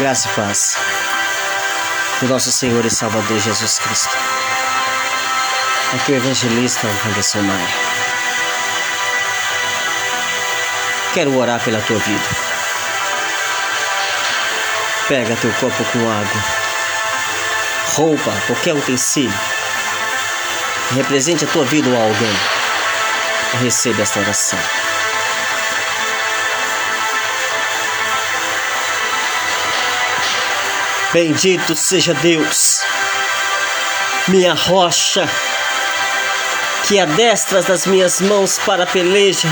[0.00, 0.76] Graça e paz
[2.22, 4.16] do nosso Senhor e Salvador Jesus Cristo.
[5.94, 7.68] Aqui é o evangelista Anderson Maia.
[11.12, 12.24] Quero orar pela tua vida.
[15.06, 16.44] Pega teu copo com água,
[17.94, 19.38] roupa, qualquer utensílio.
[20.96, 22.36] Represente a tua vida ou alguém.
[23.60, 24.58] Receba esta oração.
[31.12, 32.82] Bendito seja Deus,
[34.28, 35.28] minha rocha,
[36.86, 39.48] que adestras das minhas mãos para a peleja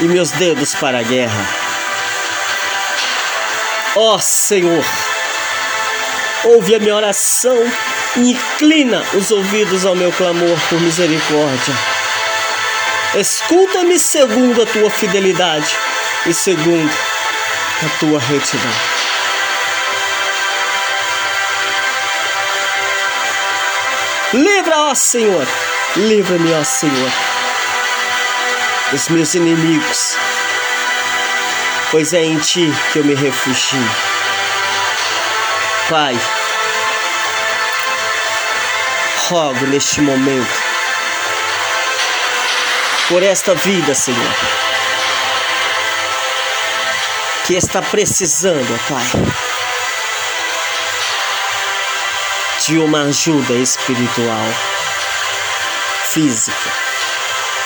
[0.00, 1.46] e meus dedos para a guerra.
[3.96, 4.84] Ó Senhor,
[6.44, 7.70] ouve a minha oração
[8.16, 11.74] e inclina os ouvidos ao meu clamor por misericórdia.
[13.14, 15.76] Escuta-me segundo a tua fidelidade
[16.24, 17.13] e segundo
[17.82, 18.70] a tua retidão.
[24.32, 25.46] Livra, ó Senhor,
[25.96, 27.10] livra-me, ó Senhor,
[28.90, 30.16] dos meus inimigos,
[31.90, 33.90] pois é em ti que eu me refugio.
[35.88, 36.18] Pai,
[39.28, 40.62] rogo neste momento
[43.08, 44.73] por esta vida, Senhor
[47.46, 49.04] que está precisando, Pai,
[52.66, 54.46] de uma ajuda espiritual,
[56.04, 56.72] física,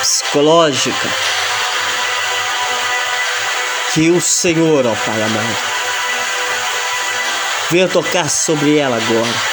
[0.00, 1.08] psicológica.
[3.94, 5.56] Que o Senhor, ó Pai amado,
[7.70, 9.50] venha tocar sobre ela agora.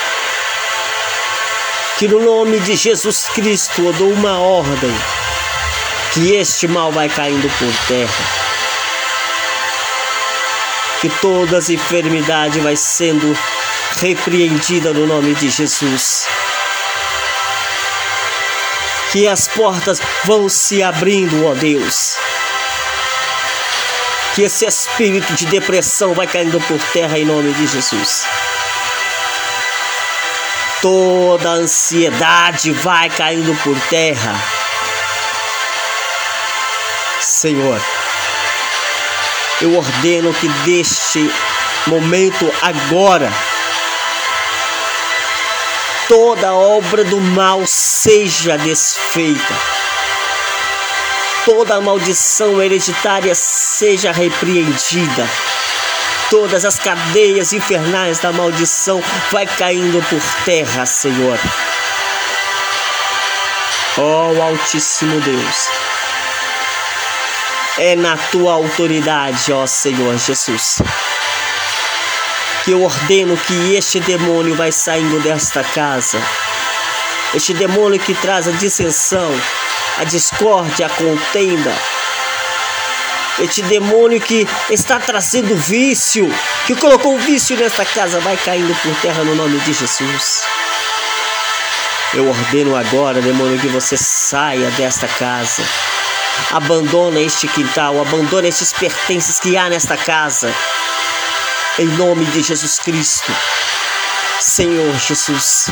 [2.00, 4.96] Que no nome de Jesus Cristo eu dou uma ordem
[6.14, 8.47] que este mal vai caindo por terra
[11.02, 13.38] que todas as enfermidades vai sendo
[14.00, 16.28] repreendida no nome de Jesus.
[19.12, 22.18] Que as portas vão se abrindo, ó Deus.
[24.36, 28.28] Que esse espírito de depressão vai caindo por terra em nome de Jesus.
[30.82, 34.36] Toda ansiedade vai caindo por terra.
[37.20, 37.82] Senhor,
[39.62, 41.32] eu ordeno que deste
[41.88, 43.32] momento agora
[46.08, 49.54] toda obra do mal seja desfeita.
[51.44, 55.28] Toda maldição hereditária seja repreendida.
[56.30, 59.02] Todas as cadeias infernais da maldição
[59.32, 61.40] vai caindo por terra, Senhor.
[63.98, 65.70] Ó oh, Altíssimo Deus
[67.78, 70.82] é na tua autoridade, ó Senhor Jesus.
[72.64, 76.20] Que eu ordeno que este demônio vai saindo desta casa.
[77.34, 79.30] Este demônio que traz a dissensão,
[79.98, 81.74] a discórdia, a contenda.
[83.40, 86.28] Este demônio que está trazendo vício,
[86.66, 90.42] que colocou vício nesta casa, vai caindo por terra no nome de Jesus.
[92.14, 95.64] Eu ordeno agora, demônio, que você saia desta casa
[96.52, 100.54] Abandona este quintal, abandona estes pertences que há nesta casa.
[101.78, 103.32] Em nome de Jesus Cristo.
[104.40, 105.70] Senhor Jesus,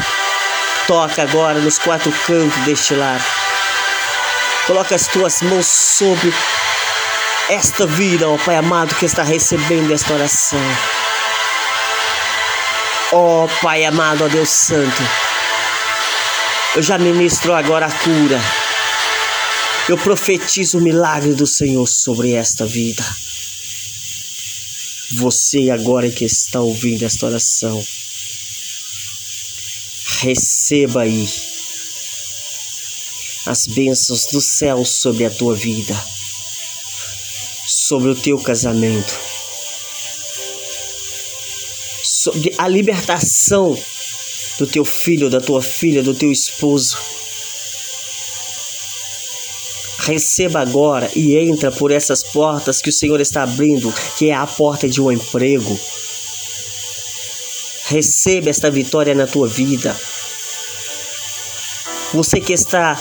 [0.88, 3.22] toca agora nos quatro cantos deste lar.
[4.68, 6.34] Coloca as tuas mãos sobre
[7.50, 10.60] esta vida, ó Pai amado, que está recebendo esta oração.
[13.12, 15.04] Ó Pai amado, ó Deus Santo,
[16.76, 18.65] eu já ministro agora a cura
[19.88, 23.04] eu profetizo o milagre do Senhor sobre esta vida.
[25.12, 27.86] Você agora que está ouvindo esta oração,
[30.22, 31.30] receba aí
[33.46, 35.96] as bênçãos do céu sobre a tua vida,
[37.68, 39.20] sobre o teu casamento,
[42.04, 43.78] sobre a libertação
[44.58, 46.98] do teu filho, da tua filha, do teu esposo
[50.06, 54.46] Receba agora e entra por essas portas que o Senhor está abrindo, que é a
[54.46, 55.80] porta de um emprego.
[57.88, 60.00] Receba esta vitória na tua vida.
[62.14, 62.96] Você que está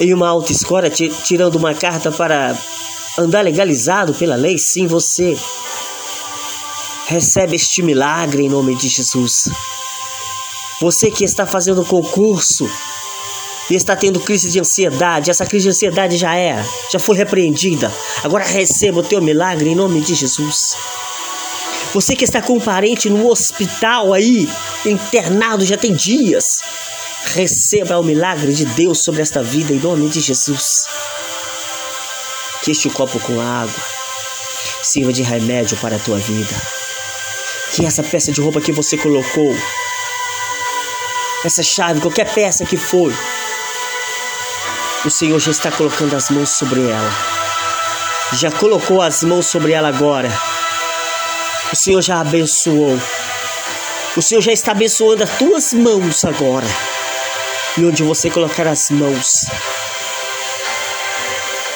[0.00, 2.56] em uma autoescola tirando uma carta para
[3.18, 5.36] andar legalizado pela lei, sim, você
[7.08, 9.50] recebe este milagre em nome de Jesus.
[10.80, 12.66] Você que está fazendo concurso
[13.70, 17.92] e está tendo crise de ansiedade, essa crise de ansiedade já é, já foi repreendida.
[18.22, 20.76] Agora receba o teu milagre em nome de Jesus.
[21.94, 24.48] Você que está com um parente no hospital aí,
[24.84, 26.60] internado já tem dias,
[27.34, 30.86] receba o milagre de Deus sobre esta vida em nome de Jesus.
[32.62, 33.72] Que este copo com água
[34.82, 36.54] sirva de remédio para a tua vida.
[37.72, 39.54] Que essa peça de roupa que você colocou,
[41.44, 43.12] essa chave, qualquer peça que for,
[45.04, 47.12] o Senhor já está colocando as mãos sobre ela.
[48.32, 50.32] Já colocou as mãos sobre ela agora.
[51.70, 52.98] O Senhor já abençoou.
[54.16, 56.66] O Senhor já está abençoando as tuas mãos agora.
[57.76, 59.44] E onde você colocar as mãos,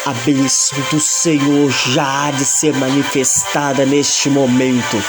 [0.06, 5.02] a bênção do Senhor já há de ser manifestada neste momento.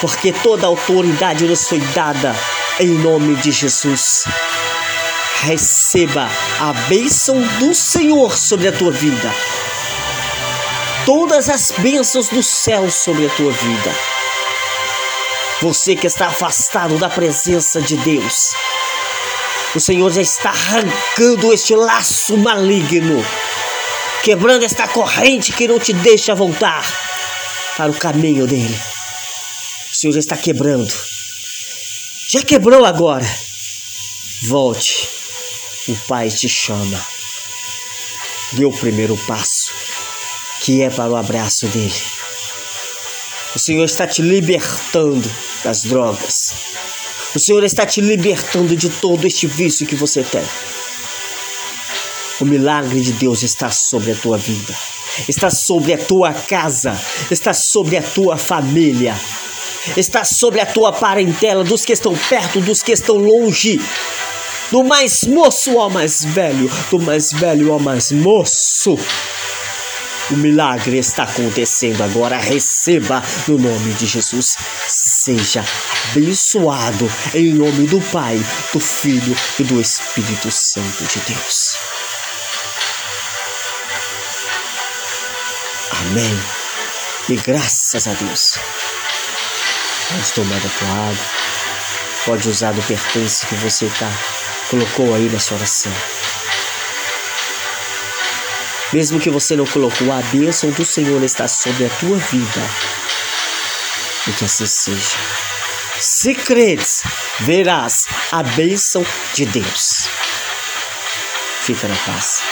[0.00, 2.34] Porque toda autoridade nos foi dada
[2.80, 4.24] em nome de Jesus
[5.42, 6.28] receba
[6.58, 9.34] a bênção do Senhor sobre a tua vida.
[11.06, 13.94] Todas as bênçãos do céu sobre a tua vida.
[15.62, 18.50] Você que está afastado da presença de Deus,
[19.74, 23.24] o Senhor já está arrancando este laço maligno,
[24.22, 26.84] quebrando esta corrente que não te deixa voltar
[27.76, 28.78] para o caminho dele.
[29.90, 30.92] O Senhor já está quebrando.
[32.28, 33.26] Já quebrou agora.
[34.42, 35.19] Volte
[35.92, 37.04] o Pai te chama.
[38.52, 39.72] Dê o primeiro passo,
[40.60, 41.94] que é para o abraço dele.
[43.54, 45.28] O Senhor está te libertando
[45.64, 46.54] das drogas.
[47.34, 50.44] O Senhor está te libertando de todo este vício que você tem.
[52.40, 54.74] O milagre de Deus está sobre a tua vida,
[55.28, 56.98] está sobre a tua casa,
[57.30, 59.14] está sobre a tua família,
[59.96, 63.78] está sobre a tua parentela, dos que estão perto, dos que estão longe
[64.70, 68.96] do mais moço ao mais velho, do mais velho ao mais moço.
[70.30, 72.38] O milagre está acontecendo agora.
[72.38, 74.56] Receba no nome de Jesus.
[74.86, 75.64] Seja
[76.10, 78.40] abençoado em nome do Pai,
[78.72, 81.76] do Filho e do Espírito Santo de Deus.
[85.90, 86.40] Amém.
[87.28, 88.54] E graças a Deus.
[90.08, 91.24] Pode tomar da tua água.
[92.24, 94.08] Pode usar do pertence que você está
[94.70, 95.92] colocou aí nessa oração.
[98.92, 102.60] Mesmo que você não colocou, a bênção do Senhor está sobre a tua vida.
[104.28, 105.16] E que assim seja.
[106.00, 107.02] Se credes,
[107.40, 110.08] verás a bênção de Deus.
[111.62, 112.42] Fica na paz.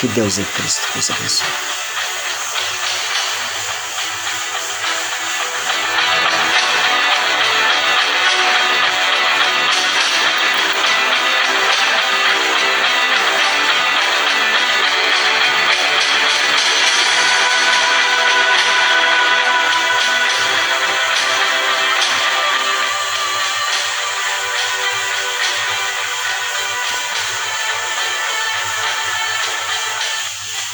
[0.00, 1.85] Que Deus em Cristo nos abençoe.